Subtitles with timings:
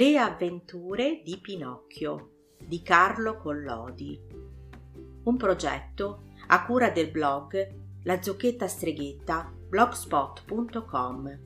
[0.00, 4.18] Le avventure di Pinocchio di Carlo Collodi.
[5.24, 7.74] Un progetto a cura del blog
[8.04, 11.38] La Zucchetta Streghetta blogspot.com.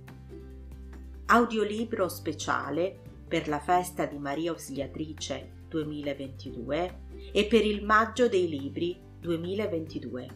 [1.27, 7.01] Audiolibro speciale per la festa di Maria Ausiliatrice 2022
[7.33, 10.29] e per il Maggio dei Libri 2022.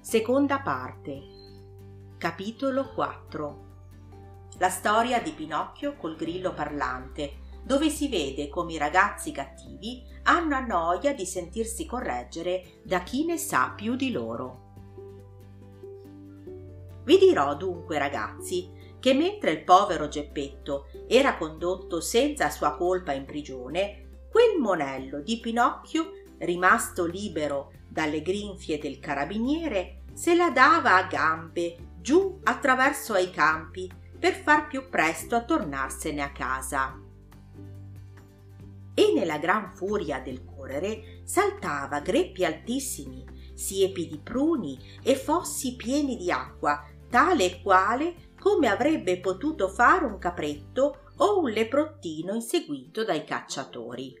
[0.00, 1.20] Seconda parte.
[2.18, 3.70] Capitolo 4
[4.58, 10.56] la storia di Pinocchio col grillo parlante, dove si vede come i ragazzi cattivi hanno
[10.56, 14.70] a noia di sentirsi correggere da chi ne sa più di loro.
[17.04, 18.70] Vi dirò dunque, ragazzi,
[19.00, 25.40] che mentre il povero Geppetto era condotto senza sua colpa in prigione, quel monello di
[25.40, 33.30] Pinocchio, rimasto libero dalle grinfie del carabiniere, se la dava a gambe giù attraverso ai
[33.30, 33.90] campi
[34.22, 36.96] per far più presto a tornarsene a casa.
[38.94, 46.16] E nella gran furia del correre saltava greppi altissimi, siepi di pruni e fossi pieni
[46.16, 53.02] di acqua, tale e quale come avrebbe potuto fare un capretto o un leprottino inseguito
[53.02, 54.14] dai cacciatori.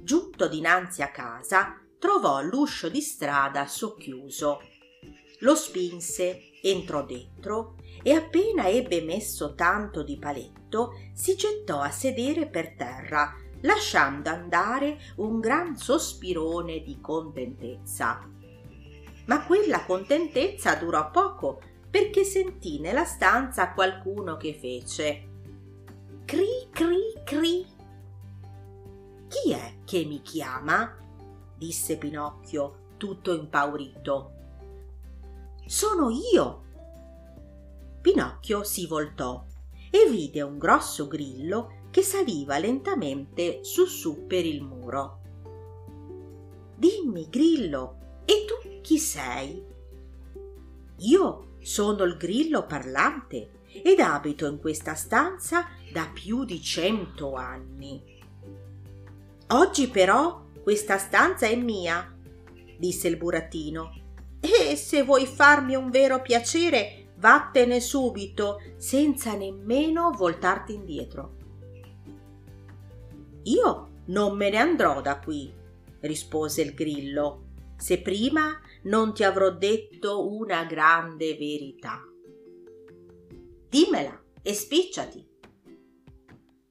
[0.00, 4.60] Giunto dinanzi a casa, trovò l'uscio di strada socchiuso.
[5.40, 7.74] Lo spinse, entrò dentro
[8.06, 14.98] e appena ebbe messo tanto di paletto si gettò a sedere per terra lasciando andare
[15.16, 18.28] un gran sospirone di contentezza.
[19.24, 25.28] Ma quella contentezza durò poco perché sentì nella stanza qualcuno che fece.
[26.26, 27.66] Cri cri cri.
[29.28, 30.94] Chi è che mi chiama?
[31.56, 34.32] disse pinocchio tutto impaurito.
[35.64, 36.63] Sono io
[38.04, 39.46] Pinocchio si voltò
[39.90, 45.20] e vide un grosso grillo che saliva lentamente su su per il muro.
[46.76, 49.64] Dimmi, grillo, e tu chi sei?
[50.98, 58.20] Io sono il grillo parlante ed abito in questa stanza da più di cento anni.
[59.48, 62.14] Oggi però questa stanza è mia,
[62.76, 63.94] disse il burattino,
[64.40, 71.36] e se vuoi farmi un vero piacere vattene subito senza nemmeno voltarti indietro.
[73.44, 75.50] Io non me ne andrò da qui,
[76.00, 77.46] rispose il grillo,
[77.78, 82.02] se prima non ti avrò detto una grande verità.
[83.70, 85.26] Dimmela e spicciati.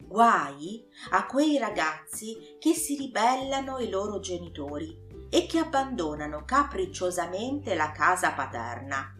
[0.05, 4.95] Guai a quei ragazzi che si ribellano ai loro genitori
[5.31, 9.17] e che abbandonano capricciosamente la casa paterna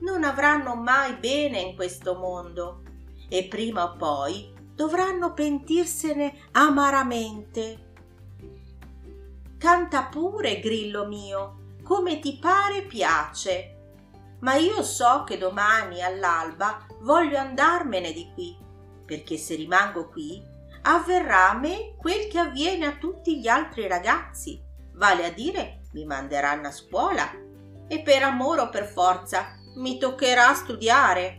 [0.00, 2.82] non avranno mai bene in questo mondo.
[3.28, 7.88] E prima o poi dovranno pentirsene amaramente.
[9.58, 13.76] Canta pure, grillo mio, come ti pare piace,
[14.40, 18.56] ma io so che domani all'alba voglio andarmene di qui,
[19.04, 20.42] perché se rimango qui
[20.82, 24.62] avverrà a me quel che avviene a tutti gli altri ragazzi,
[24.94, 27.30] vale a dire mi manderanno a scuola.
[27.86, 31.38] E per amore o per forza mi toccherà studiare.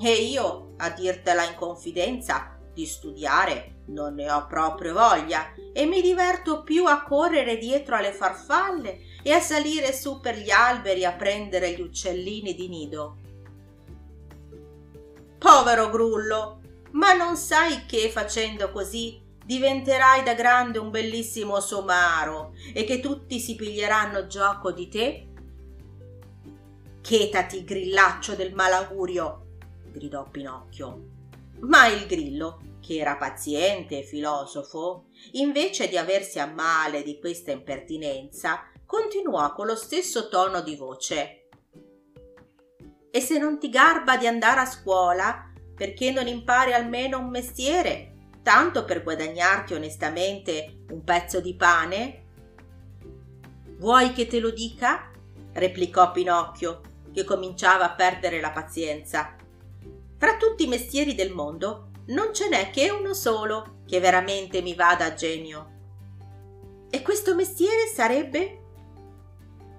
[0.00, 6.02] E io, a dirtela in confidenza, di studiare non ne ho proprio voglia e mi
[6.02, 11.12] diverto più a correre dietro alle farfalle e a salire su per gli alberi a
[11.12, 13.16] prendere gli uccellini di nido.
[15.38, 16.60] Povero grullo,
[16.92, 23.38] ma non sai che facendo così diventerai da grande un bellissimo somaro e che tutti
[23.38, 25.28] si piglieranno gioco di te
[27.04, 29.58] Chetati, grillaccio del malaugurio!
[29.92, 31.08] gridò Pinocchio.
[31.60, 37.50] Ma il grillo, che era paziente e filosofo, invece di aversi a male di questa
[37.50, 41.48] impertinenza, continuò con lo stesso tono di voce.
[43.10, 48.30] E se non ti garba di andare a scuola, perché non impari almeno un mestiere,
[48.42, 52.24] tanto per guadagnarti onestamente un pezzo di pane?
[53.76, 55.10] Vuoi che te lo dica?
[55.52, 56.80] replicò Pinocchio,
[57.14, 59.36] che cominciava a perdere la pazienza.
[60.18, 64.74] Fra tutti i mestieri del mondo non ce n'è che uno solo che veramente mi
[64.74, 65.70] vada a genio.
[66.90, 68.60] E questo mestiere sarebbe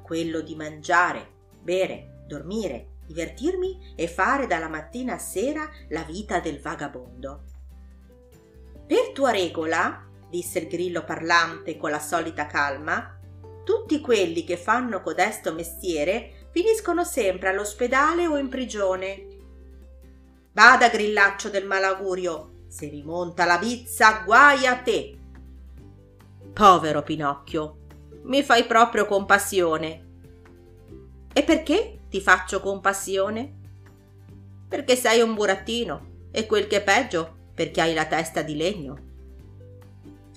[0.02, 6.60] quello di mangiare, bere, dormire, divertirmi e fare dalla mattina a sera la vita del
[6.60, 7.44] vagabondo.
[8.88, 13.20] Per tua regola, disse il grillo parlante con la solita calma,
[13.64, 19.28] tutti quelli che fanno codesto mestiere finiscono sempre all'ospedale o in prigione.
[20.54, 25.18] Bada, grillaccio del malaugurio, se rimonta la bizza, guai a te.
[26.54, 27.80] Povero Pinocchio,
[28.24, 30.06] mi fai proprio compassione.
[31.34, 33.54] E perché ti faccio compassione?
[34.70, 38.98] Perché sei un burattino e quel che è peggio, perché hai la testa di legno.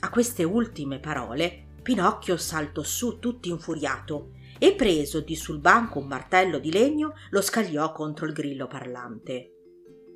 [0.01, 6.07] A queste ultime parole Pinocchio saltò su tutto infuriato e preso di sul banco un
[6.07, 9.53] martello di legno lo scagliò contro il grillo parlante.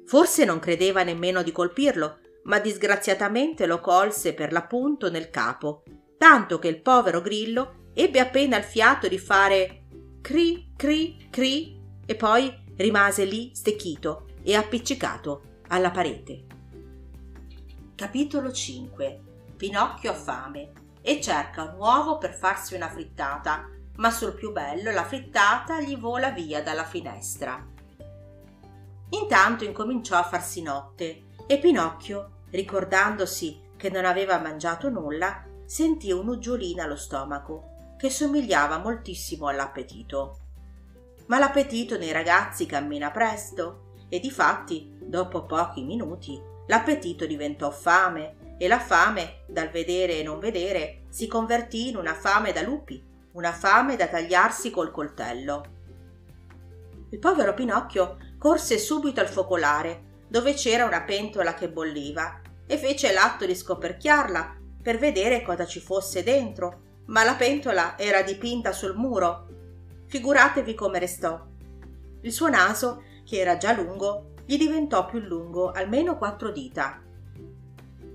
[0.05, 5.85] Forse non credeva nemmeno di colpirlo, ma disgraziatamente lo colse per l'appunto nel capo,
[6.19, 9.85] tanto che il povero grillo ebbe appena il fiato di fare
[10.21, 16.47] cri cri cri e poi rimase lì stecchito e appiccicato alla parete.
[17.95, 19.21] Capitolo 5
[19.57, 24.91] Pinocchio ha fame e cerca un uovo per farsi una frittata, ma sul più bello
[24.91, 27.65] la frittata gli vola via dalla finestra.
[29.11, 36.85] Intanto incominciò a farsi notte e Pinocchio, ricordandosi che non aveva mangiato nulla, sentì un'uggiolina
[36.85, 40.39] allo stomaco che somigliava moltissimo all'appetito.
[41.27, 48.69] Ma l'appetito nei ragazzi cammina presto e difatti, dopo pochi minuti, l'appetito diventò fame e
[48.69, 53.53] la fame, dal vedere e non vedere, si convertì in una fame da lupi, una
[53.53, 55.65] fame da tagliarsi col coltello.
[57.11, 63.13] Il povero Pinocchio corse subito al focolare, dove c'era una pentola che bolliva, e fece
[63.13, 68.97] l'atto di scoperchiarla per vedere cosa ci fosse dentro, ma la pentola era dipinta sul
[68.97, 69.49] muro.
[70.07, 71.41] Figuratevi come restò.
[72.23, 77.01] Il suo naso, che era già lungo, gli diventò più lungo almeno quattro dita.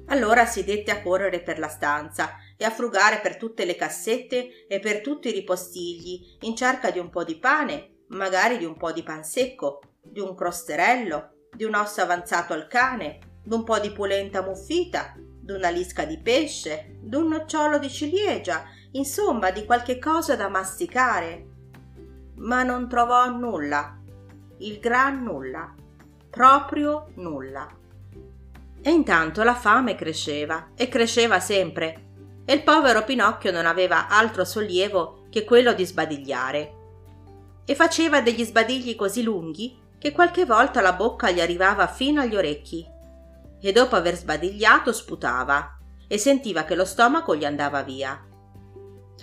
[0.08, 4.68] Allora si dette a correre per la stanza e a frugare per tutte le cassette
[4.68, 8.75] e per tutti i ripostigli in cerca di un po' di pane, magari di un
[8.75, 13.63] po' di pan secco, di un crosterello, di un osso avanzato al cane, di un
[13.63, 20.00] po' di polenta muffita, d'una lisca di pesce, d'un nocciolo di ciliegia, insomma di qualche
[20.00, 21.45] cosa da masticare.
[22.38, 24.00] Ma non trovò nulla,
[24.59, 25.74] il gran nulla,
[26.30, 27.68] proprio nulla.
[28.81, 32.06] E intanto la fame cresceva, e cresceva sempre,
[32.50, 36.74] e il povero Pinocchio non aveva altro sollievo che quello di sbadigliare.
[37.66, 42.38] E faceva degli sbadigli così lunghi che qualche volta la bocca gli arrivava fino agli
[42.38, 42.88] orecchi
[43.60, 45.78] e dopo aver sbadigliato sputava
[46.08, 48.26] e sentiva che lo stomaco gli andava via.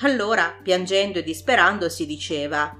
[0.00, 2.76] Allora, piangendo e disperando, si diceva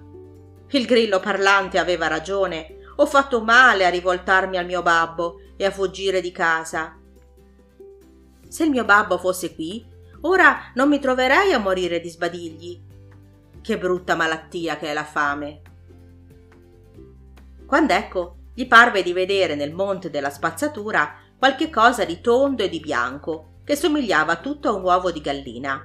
[0.68, 5.70] Il grillo parlante aveva ragione, ho fatto male a rivoltarmi al mio babbo e a
[5.70, 6.98] fuggire di casa.
[8.46, 9.92] Se il mio babbo fosse qui,
[10.26, 12.82] ora non mi troverei a morire di sbadigli.
[13.60, 15.62] Che brutta malattia che è la fame.
[17.66, 22.68] Quando ecco, gli parve di vedere nel monte della spazzatura qualche cosa di tondo e
[22.68, 25.84] di bianco, che somigliava tutto a un uovo di gallina.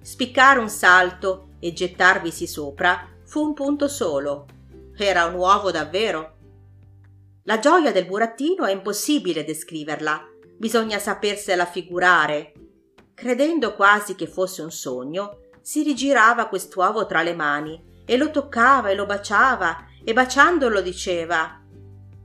[0.00, 4.46] Spiccare un salto e gettarvisi sopra fu un punto solo.
[4.96, 6.36] Era un uovo davvero.
[7.44, 12.52] La gioia del burattino è impossibile descriverla, bisogna sapersela figurare.
[13.24, 18.90] Credendo quasi che fosse un sogno, si rigirava quest'uovo tra le mani e lo toccava
[18.90, 21.58] e lo baciava e baciandolo diceva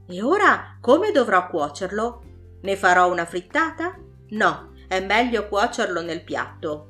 [0.06, 2.22] E ora come dovrò cuocerlo?
[2.60, 3.98] Ne farò una frittata?
[4.32, 6.88] No, è meglio cuocerlo nel piatto.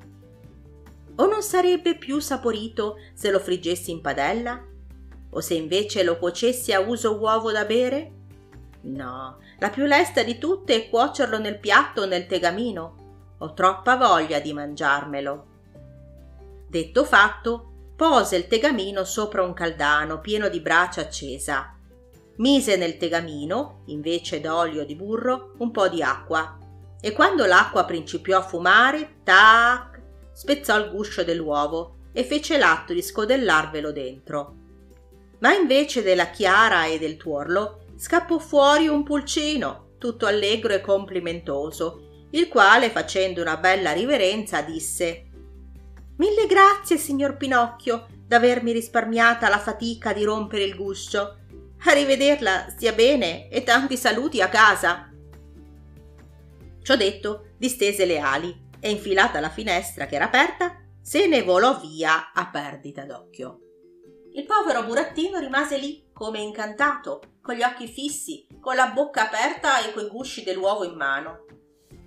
[1.15, 4.61] O non sarebbe più saporito se lo friggessi in padella?
[5.31, 8.11] O se invece lo cuocessi a uso uovo da bere?
[8.81, 13.00] No, la più lesta di tutte è cuocerlo nel piatto o nel tegamino.
[13.43, 15.47] Ho troppa voglia di mangiarmelo.
[16.69, 21.75] Detto fatto, pose il tegamino sopra un caldano pieno di brace accesa.
[22.37, 26.59] Mise nel tegamino, invece d'olio di burro, un po' di acqua
[27.01, 33.01] e quando l'acqua principiò a fumare, tac, spezzò il guscio dell'uovo e fece l'atto di
[33.01, 34.55] scodellarvelo dentro.
[35.39, 42.10] Ma invece della chiara e del tuorlo scappò fuori un pulcino, tutto allegro e complimentoso,
[42.31, 45.27] il quale, facendo una bella riverenza, disse
[46.17, 51.39] Mille grazie, signor Pinocchio, d'avermi risparmiata la fatica di rompere il guscio.
[51.85, 55.11] A rivederla, stia bene e tanti saluti a casa.
[56.83, 61.81] Ciò detto, distese le ali e infilata la finestra che era aperta, se ne volò
[61.81, 63.61] via a perdita d'occhio.
[64.33, 69.83] Il povero burattino rimase lì come incantato, con gli occhi fissi, con la bocca aperta
[69.85, 71.47] e coi gusci dell'uovo in mano.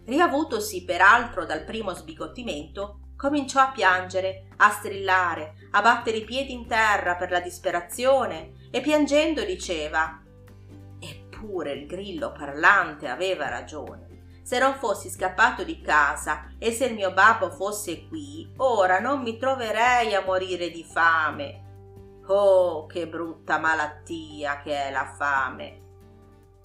[0.06, 6.68] Riavutosi peraltro dal primo sbigottimento, cominciò a piangere, a strillare, a battere i piedi in
[6.68, 10.22] terra per la disperazione e piangendo diceva
[11.00, 14.42] Eppure il grillo parlante aveva ragione.
[14.44, 19.22] Se non fossi scappato di casa e se il mio babbo fosse qui, ora non
[19.22, 21.62] mi troverei a morire di fame.
[22.28, 25.83] Oh, che brutta malattia che è la fame!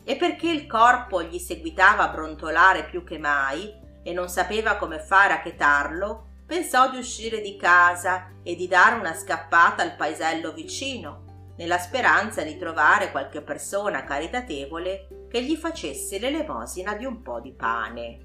[0.08, 3.70] E perché il corpo gli seguitava a brontolare più che mai
[4.02, 8.94] e non sapeva come fare a chetarlo, pensò di uscire di casa e di dare
[8.94, 16.18] una scappata al paesello vicino, nella speranza di trovare qualche persona caritatevole che gli facesse
[16.18, 18.18] l'elemosina di un po' di pane.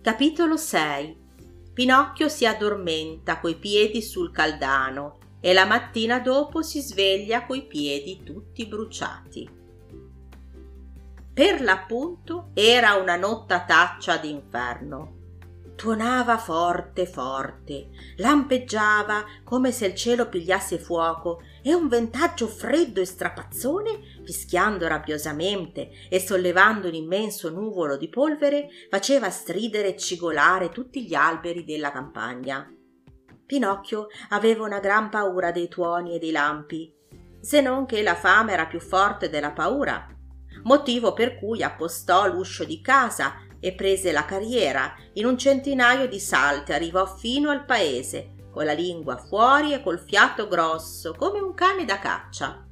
[0.00, 1.20] Capitolo 6
[1.74, 8.22] Pinocchio si addormenta coi piedi sul caldano e la mattina dopo si sveglia coi piedi
[8.22, 9.61] tutti bruciati.
[11.34, 15.20] Per l'appunto era una nottataccia d'inferno.
[15.74, 23.06] Tuonava forte forte, lampeggiava come se il cielo pigliasse fuoco e un ventaggio freddo e
[23.06, 31.06] strapazzone, fischiando rabbiosamente e sollevando un immenso nuvolo di polvere, faceva stridere e cigolare tutti
[31.06, 32.70] gli alberi della campagna.
[33.46, 36.94] Pinocchio aveva una gran paura dei tuoni e dei lampi,
[37.40, 40.06] se non che la fame era più forte della paura,
[40.62, 44.94] motivo per cui appostò l'uscio di casa e prese la carriera.
[45.14, 49.98] In un centinaio di salti arrivò fino al paese, con la lingua fuori e col
[49.98, 52.66] fiato grosso, come un cane da caccia.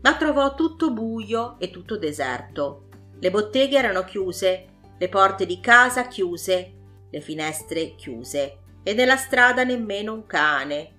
[0.00, 2.88] Ma trovò tutto buio e tutto deserto.
[3.18, 4.66] Le botteghe erano chiuse,
[4.96, 6.74] le porte di casa chiuse,
[7.10, 10.94] le finestre chiuse e nella strada nemmeno un cane.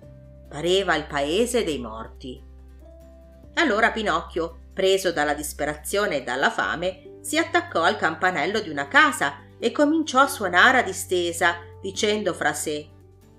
[0.48, 2.42] Pareva il paese dei morti.
[3.54, 9.48] Allora Pinocchio, preso dalla disperazione e dalla fame, si attaccò al campanello di una casa
[9.58, 12.88] e cominciò a suonare a distesa, dicendo fra sé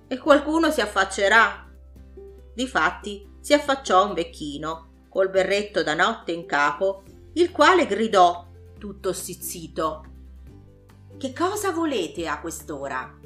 [0.08, 1.68] E qualcuno si affaccerà.
[2.54, 8.48] Difatti si affacciò un vecchino, col berretto da notte in capo, il quale gridò,
[8.78, 10.06] tutto stizzito
[11.18, 13.18] Che cosa volete a quest'ora?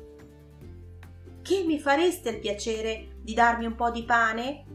[1.42, 4.66] Che mi fareste il piacere di darmi un po' di pane?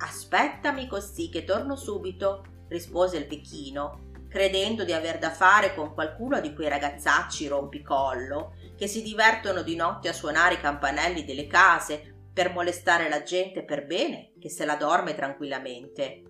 [0.00, 6.40] Aspettami così che torno subito, rispose il vecchino credendo di aver da fare con qualcuno
[6.40, 12.28] di quei ragazzacci rompicollo che si divertono di notte a suonare i campanelli delle case
[12.32, 16.22] per molestare la gente per bene che se la dorme tranquillamente.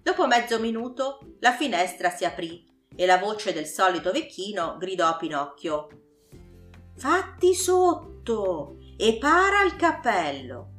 [0.00, 5.16] Dopo mezzo minuto la finestra si aprì e la voce del solito vecchino gridò a
[5.16, 5.88] Pinocchio
[6.96, 10.74] Fatti sotto e para il cappello.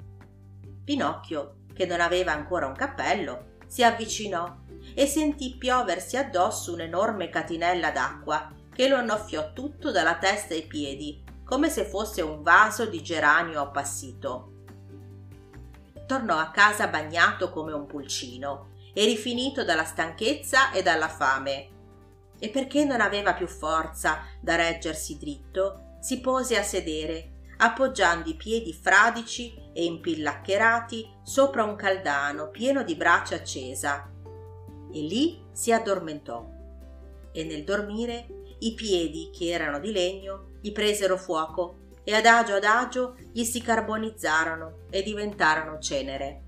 [0.86, 4.55] Pinocchio, che non aveva ancora un cappello, si avvicinò
[4.94, 11.24] e sentì pioversi addosso un'enorme catinella d'acqua che lo annoffiò tutto dalla testa ai piedi,
[11.44, 14.51] come se fosse un vaso di geranio appassito.
[16.05, 21.70] Tornò a casa bagnato come un pulcino e rifinito dalla stanchezza e dalla fame.
[22.38, 28.36] E perché non aveva più forza da reggersi dritto, si pose a sedere, appoggiando i
[28.36, 34.10] piedi fradici e impillaccherati sopra un caldano pieno di brace accesa
[34.92, 36.50] e lì si addormentò.
[37.32, 38.28] E nel dormire
[38.60, 44.86] i piedi, che erano di legno, gli presero fuoco e adagio adagio gli si carbonizzarono
[44.90, 46.44] e diventarono cenere.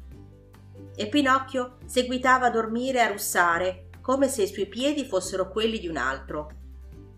[0.95, 5.79] E Pinocchio seguitava a dormire e a russare come se i suoi piedi fossero quelli
[5.79, 6.49] di un altro.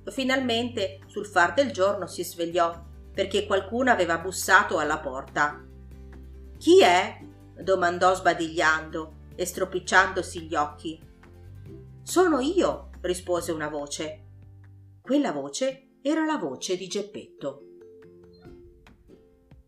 [0.06, 2.88] Finalmente, sul far del giorno, si svegliò
[3.20, 5.62] perché qualcuno aveva bussato alla porta.
[6.58, 7.20] Chi è?
[7.62, 10.98] domandò sbadigliando e stropicciandosi gli occhi.
[12.02, 14.24] Sono io, rispose una voce.
[15.02, 17.64] Quella voce era la voce di Geppetto.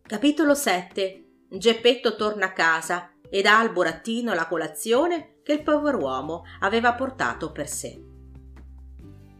[0.00, 6.44] Capitolo 7 Geppetto torna a casa e dà al burattino la colazione che il pover'uomo
[6.60, 8.02] aveva portato per sé.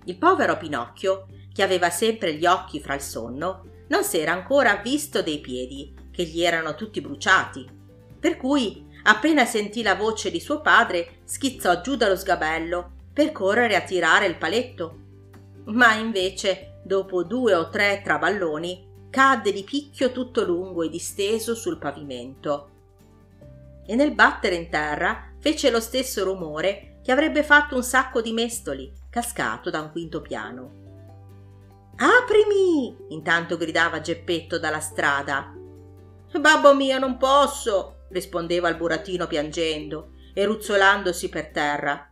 [0.04, 5.22] Il povero Pinocchio, che aveva sempre gli occhi fra il sonno, non s'era ancora visto
[5.22, 7.68] dei piedi, che gli erano tutti bruciati,
[8.18, 13.76] per cui appena sentì la voce di suo padre schizzò giù dallo sgabello per correre
[13.76, 14.98] a tirare il paletto.
[15.64, 21.78] Ma invece, dopo due o tre traballoni, cadde di picchio tutto lungo e disteso sul
[21.78, 22.70] pavimento.
[23.86, 28.32] E nel battere in terra fece lo stesso rumore che avrebbe fatto un sacco di
[28.32, 30.81] mestoli cascato da un quinto piano.
[31.96, 32.96] Aprimi!
[33.08, 35.54] intanto gridava Geppetto dalla strada.
[36.40, 38.06] Babbo mio, non posso!
[38.08, 42.10] rispondeva il burattino piangendo e ruzzolandosi per terra.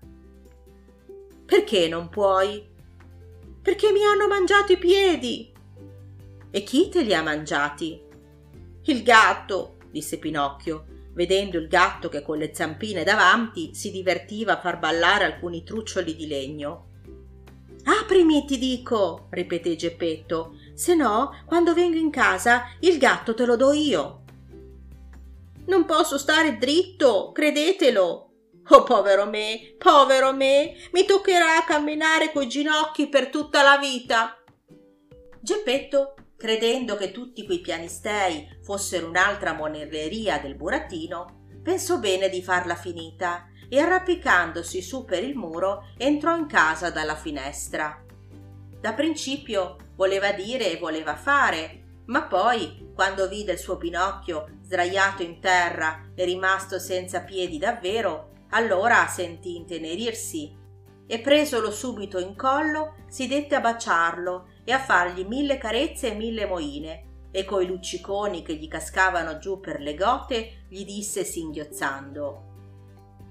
[1.44, 2.68] Perché non puoi?
[3.62, 5.52] Perché mi hanno mangiato i piedi.
[6.50, 8.02] E chi te li ha mangiati?
[8.84, 14.60] Il gatto, disse Pinocchio, vedendo il gatto che con le zampine davanti si divertiva a
[14.60, 16.88] far ballare alcuni truccioli di legno.
[17.84, 23.56] Aprimi, ti dico, ripeté Geppetto, se no, quando vengo in casa, il gatto te lo
[23.56, 24.24] do io.
[25.66, 28.26] Non posso stare dritto, credetelo.
[28.72, 34.36] Oh, povero me, povero me, mi toccherà camminare coi ginocchi per tutta la vita.
[35.40, 42.74] Geppetto, credendo che tutti quei pianistei fossero un'altra monelleria del burattino, pensò bene di farla
[42.74, 48.04] finita e arrampicandosi su per il muro entrò in casa dalla finestra.
[48.80, 55.22] Da principio voleva dire e voleva fare, ma poi, quando vide il suo Pinocchio sdraiato
[55.22, 60.58] in terra e rimasto senza piedi davvero, allora sentì intenerirsi
[61.06, 66.14] e presolo subito in collo si dette a baciarlo e a fargli mille carezze e
[66.14, 72.49] mille moine e coi lucciconi che gli cascavano giù per le gote gli disse singhiozzando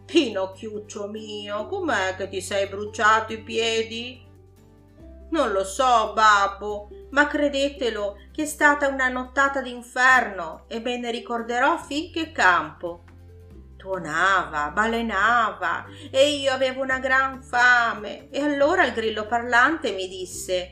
[0.09, 4.19] Pinocchiuccio mio, com'è che ti sei bruciato i piedi?
[5.29, 11.11] Non lo so, babbo, ma credetelo che è stata una nottata d'inferno e me ne
[11.11, 13.03] ricorderò finché campo.
[13.77, 20.71] Tuonava, balenava e io avevo una gran fame e allora il grillo parlante mi disse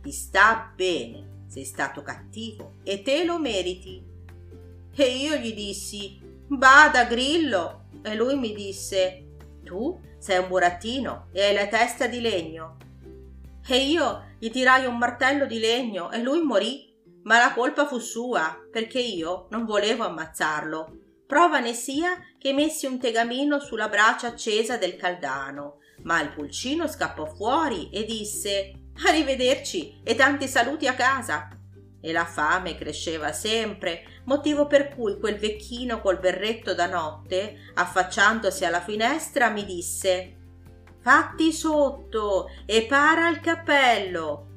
[0.00, 4.00] Ti sta bene, sei stato cattivo e te lo meriti.
[4.94, 11.42] E io gli dissi Bada, grillo, e lui mi disse Tu sei un burattino e
[11.42, 12.76] hai la testa di legno.
[13.66, 17.98] E io gli tirai un martello di legno e lui morì, ma la colpa fu
[17.98, 20.98] sua, perché io non volevo ammazzarlo.
[21.26, 26.86] Prova ne sia che messi un tegamino sulla brace accesa del caldano, ma il pulcino
[26.86, 28.72] scappò fuori e disse
[29.06, 31.48] Arrivederci e tanti saluti a casa
[32.04, 38.66] e la fame cresceva sempre, motivo per cui quel vecchino col berretto da notte, affacciandosi
[38.66, 40.36] alla finestra, mi disse
[41.00, 44.48] Fatti sotto e para il cappello.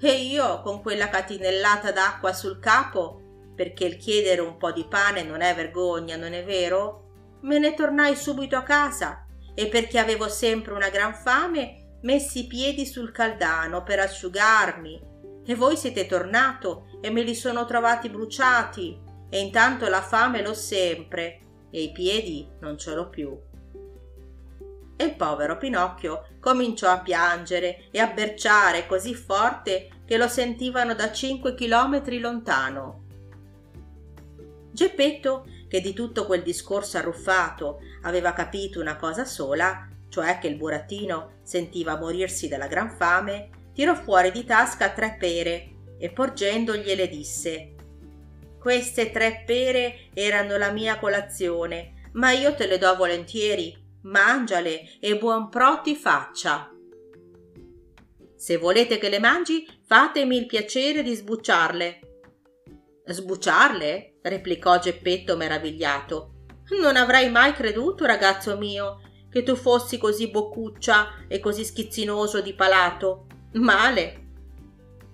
[0.00, 3.20] E io, con quella catinellata d'acqua sul capo,
[3.54, 7.38] perché il chiedere un po' di pane non è vergogna, non è vero?
[7.42, 12.46] Me ne tornai subito a casa e perché avevo sempre una gran fame, messi i
[12.46, 15.12] piedi sul caldano per asciugarmi
[15.44, 20.54] e voi siete tornato e me li sono trovati bruciati e intanto la fame l'ho
[20.54, 23.36] sempre e i piedi non ce l'ho più.
[24.96, 30.94] E il povero Pinocchio cominciò a piangere e a berciare così forte che lo sentivano
[30.94, 33.02] da cinque chilometri lontano.
[34.70, 40.56] Geppetto, che di tutto quel discorso arruffato aveva capito una cosa sola, cioè che il
[40.56, 47.74] burattino sentiva morirsi dalla gran fame, tirò fuori di tasca tre pere e porgendogliele disse
[48.64, 53.82] queste tre pere erano la mia colazione ma io te le do volentieri.
[54.04, 56.70] Mangiale e buon pro ti faccia.
[58.36, 62.00] Se volete che le mangi fatemi il piacere di sbucciarle.
[63.04, 64.18] Sbucciarle?
[64.22, 66.32] replicò geppetto meravigliato.
[66.80, 72.54] Non avrei mai creduto ragazzo mio che tu fossi così boccuccia e così schizzinoso di
[72.54, 74.22] palato Male.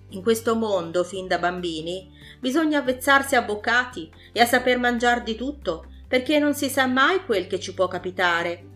[0.09, 5.35] In questo mondo, fin da bambini, bisogna avvezzarsi a boccati e a saper mangiar di
[5.35, 8.67] tutto, perché non si sa mai quel che ci può capitare.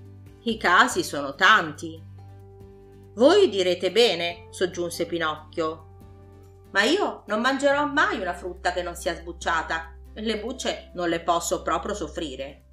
[0.44, 2.00] I casi sono tanti.
[3.16, 5.86] Voi direte bene, soggiunse Pinocchio.
[6.72, 9.96] Ma io non mangerò mai una frutta che non sia sbucciata.
[10.14, 12.64] Le bucce non le posso proprio soffrire.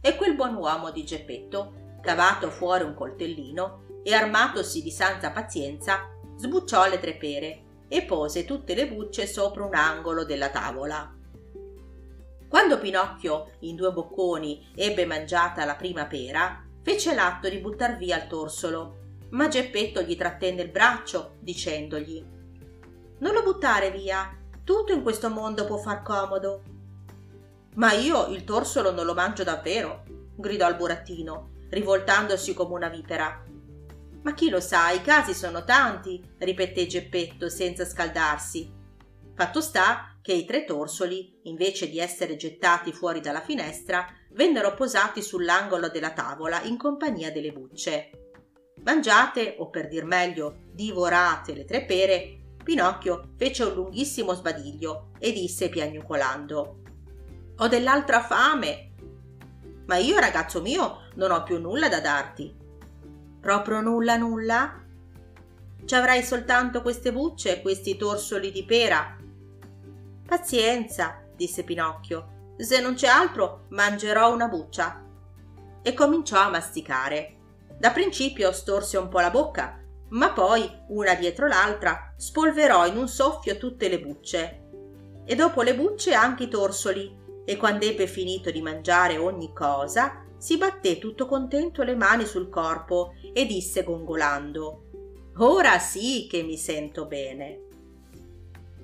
[0.00, 6.10] E quel buon uomo di Geppetto, cavato fuori un coltellino e armatosi di santa pazienza,
[6.36, 11.14] sbucciò le tre pere e pose tutte le bucce sopra un angolo della tavola.
[12.48, 18.22] Quando Pinocchio, in due bocconi, ebbe mangiata la prima pera, fece l'atto di buttar via
[18.22, 18.98] il torsolo,
[19.30, 22.24] ma Geppetto gli trattenne il braccio, dicendogli
[23.18, 26.62] Non lo buttare via, tutto in questo mondo può far comodo.
[27.74, 30.04] Ma io il torsolo non lo mangio davvero,
[30.36, 33.44] gridò il burattino, rivoltandosi come una vipera.
[34.26, 38.68] Ma chi lo sa, i casi sono tanti, ripeté Geppetto senza scaldarsi.
[39.36, 45.22] Fatto sta che i tre torsoli, invece di essere gettati fuori dalla finestra, vennero posati
[45.22, 48.32] sull'angolo della tavola in compagnia delle bucce.
[48.82, 55.30] Mangiate, o per dir meglio, divorate le tre pere, Pinocchio fece un lunghissimo sbadiglio e
[55.30, 56.80] disse piagnucolando
[57.58, 58.90] Ho dell'altra fame.
[59.86, 62.64] Ma io, ragazzo mio, non ho più nulla da darti.
[63.46, 64.74] Proprio nulla nulla?
[65.84, 69.16] Ci avrai soltanto queste bucce e questi torsoli di pera.
[70.26, 72.54] Pazienza, disse Pinocchio.
[72.56, 75.00] Se non c'è altro, mangerò una buccia.
[75.80, 77.36] E cominciò a masticare.
[77.78, 83.06] Da principio storse un po' la bocca, ma poi, una dietro l'altra, spolverò in un
[83.06, 84.62] soffio tutte le bucce.
[85.24, 90.24] E dopo le bucce anche i torsoli, e quando ebbe finito di mangiare ogni cosa,
[90.38, 94.82] si batté tutto contento le mani sul corpo e disse gongolando
[95.38, 97.64] Ora sì che mi sento bene.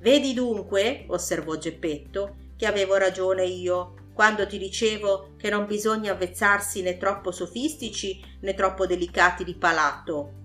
[0.01, 6.83] Vedi dunque, osservò Geppetto, che avevo ragione io quando ti dicevo che non bisogna avvezzarsi
[6.83, 10.41] né troppo sofistici né troppo delicati di palato.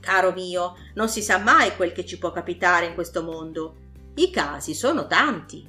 [0.00, 3.76] Caro mio, non si sa mai quel che ci può capitare in questo mondo.
[4.14, 5.68] I casi sono tanti.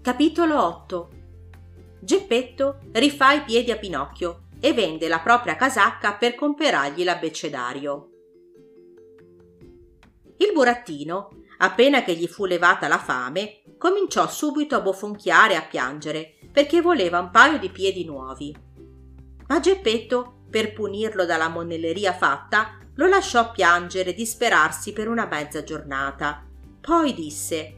[0.00, 1.08] Capitolo 8
[2.04, 8.08] Geppetto rifà i piedi a Pinocchio e vende la propria casacca per comperargli l'abbecedario.
[10.38, 15.62] Il burattino, appena che gli fu levata la fame, cominciò subito a bofonchiare e a
[15.62, 18.52] piangere perché voleva un paio di piedi nuovi.
[19.46, 25.62] Ma Geppetto, per punirlo dalla monelleria fatta, lo lasciò piangere e disperarsi per una mezza
[25.62, 26.44] giornata.
[26.80, 27.74] Poi disse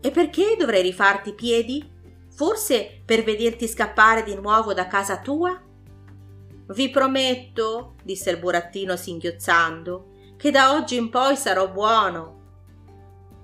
[0.00, 1.96] E perché dovrei rifarti i piedi?
[2.38, 5.60] Forse per vederti scappare di nuovo da casa tua?
[6.68, 12.36] Vi prometto, disse il burattino singhiozzando, che da oggi in poi sarò buono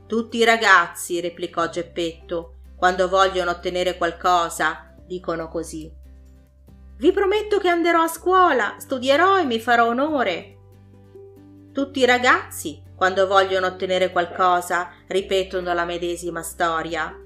[0.07, 5.93] tutti i ragazzi, replicò Geppetto, quando vogliono ottenere qualcosa, dicono così.
[6.97, 10.59] Vi prometto che anderò a scuola, studierò e mi farò onore.
[11.73, 17.24] Tutti i ragazzi, quando vogliono ottenere qualcosa, ripetono la medesima storia.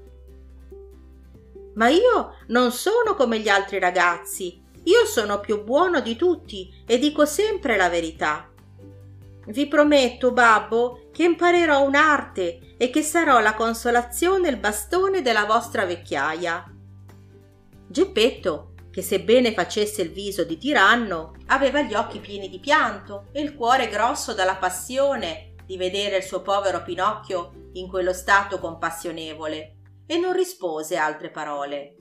[1.79, 6.99] Ma io non sono come gli altri ragazzi, io sono più buono di tutti e
[6.99, 8.49] dico sempre la verità.
[9.45, 15.45] Vi prometto, babbo, che imparerò un'arte e che sarò la consolazione e il bastone della
[15.45, 16.69] vostra vecchiaia.
[17.87, 23.39] Geppetto, che sebbene facesse il viso di tiranno, aveva gli occhi pieni di pianto e
[23.39, 29.78] il cuore grosso dalla passione di vedere il suo povero Pinocchio in quello stato compassionevole,
[30.11, 31.95] e non rispose altre parole.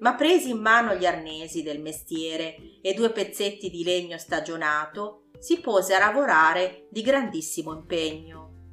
[0.00, 5.60] Ma presi in mano gli arnesi del mestiere e due pezzetti di legno stagionato, si
[5.60, 8.72] pose a lavorare di grandissimo impegno.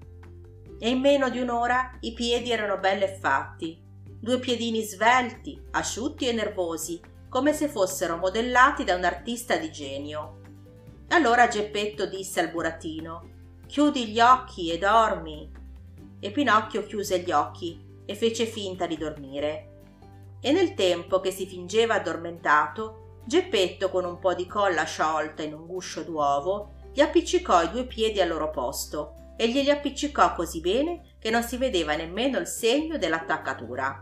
[0.80, 3.80] E in meno di un'ora i piedi erano belli fatti,
[4.20, 10.42] due piedini svelti, asciutti e nervosi, come se fossero modellati da un artista di genio.
[11.10, 13.36] Allora Geppetto disse al burattino
[13.68, 15.52] Chiudi gli occhi e dormi.
[16.20, 19.74] E Pinocchio chiuse gli occhi e fece finta di dormire.
[20.42, 25.54] E nel tempo che si fingeva addormentato, Geppetto, con un po' di colla sciolta in
[25.54, 30.62] un guscio d'uovo, gli appiccicò i due piedi al loro posto e glieli appiccicò così
[30.62, 34.02] bene che non si vedeva nemmeno il segno dell'attaccatura.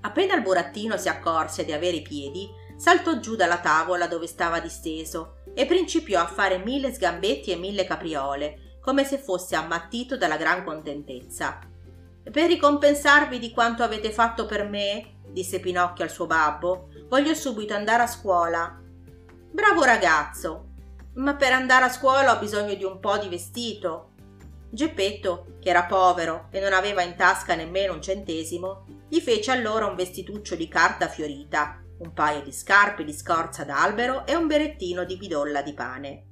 [0.00, 4.58] Appena il burattino si accorse di avere i piedi, saltò giù dalla tavola dove stava
[4.58, 10.36] disteso e principiò a fare mille sgambetti e mille capriole, come se fosse ammattito dalla
[10.36, 11.60] gran contentezza.
[12.30, 17.72] Per ricompensarvi di quanto avete fatto per me, disse Pinocchio al suo babbo, voglio subito
[17.72, 18.82] andare a scuola.
[19.52, 20.72] Bravo ragazzo,
[21.14, 24.10] ma per andare a scuola ho bisogno di un po' di vestito.
[24.68, 29.86] Geppetto, che era povero e non aveva in tasca nemmeno un centesimo, gli fece allora
[29.86, 35.04] un vestituccio di carta fiorita, un paio di scarpe di scorza d'albero e un berettino
[35.04, 36.26] di bidolla di pane.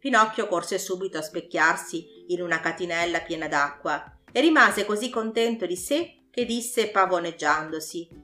[0.00, 5.76] Pinocchio corse subito a specchiarsi in una catinella piena d'acqua e rimase così contento di
[5.76, 8.22] sé che disse pavoneggiandosi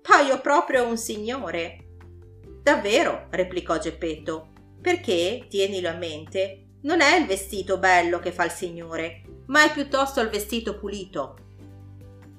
[0.00, 1.78] Paio proprio un signore.
[2.62, 8.52] Davvero, replicò Geppetto, perché, tienilo a mente, non è il vestito bello che fa il
[8.52, 11.36] signore, ma è piuttosto il vestito pulito.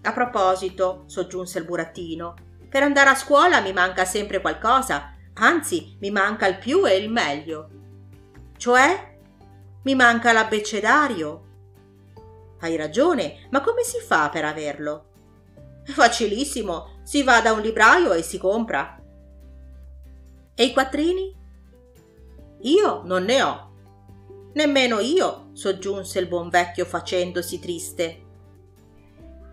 [0.04, 2.36] A proposito, soggiunse il burattino,
[2.70, 7.10] per andare a scuola mi manca sempre qualcosa, anzi mi manca il più e il
[7.10, 7.70] meglio.
[8.56, 9.18] Cioè?
[9.84, 11.47] Mi manca l'abbecedario.
[12.60, 15.06] Hai ragione, ma come si fa per averlo?
[15.86, 19.00] Facilissimo, si va da un libraio e si compra.
[20.56, 21.36] E i quattrini?
[22.62, 23.72] Io non ne ho.
[24.54, 28.22] Nemmeno io, soggiunse il buon vecchio facendosi triste.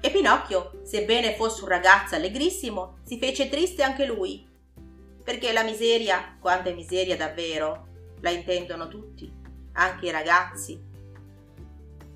[0.00, 4.48] E Pinocchio, sebbene fosse un ragazzo allegrissimo, si fece triste anche lui.
[5.22, 7.86] Perché la miseria, quando è miseria davvero,
[8.20, 9.30] la intendono tutti,
[9.72, 10.92] anche i ragazzi.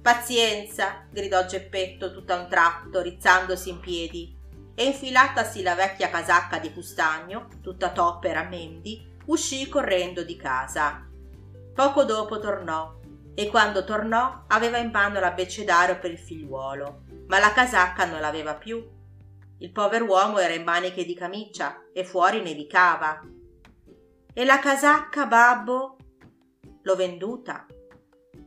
[0.09, 4.35] Pazienza, gridò Geppetto tutto a un tratto, rizzandosi in piedi,
[4.75, 11.07] e infilatasi la vecchia casacca di custagno, tutta toppa e rammendi, uscì correndo di casa.
[11.75, 12.99] Poco dopo tornò
[13.35, 17.03] e quando tornò aveva in mano l'abbecedario per il figliuolo.
[17.27, 18.83] ma la casacca non l'aveva più.
[19.59, 23.21] Il pover'uomo era in maniche di camicia e fuori nevicava.
[24.33, 25.99] E la casacca, babbo?
[26.81, 27.67] L'ho venduta.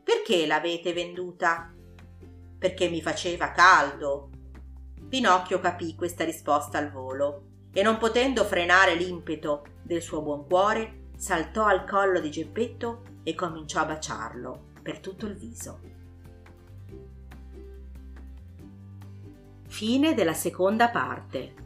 [0.04, 1.74] Perché l'avete venduta?
[2.58, 4.30] Perché mi faceva caldo.
[5.08, 11.10] Pinocchio capì questa risposta al volo e non potendo frenare l'impeto del suo buon cuore,
[11.18, 15.80] saltò al collo di Geppetto e cominciò a baciarlo per tutto il viso.
[19.68, 21.61] Fine della seconda parte.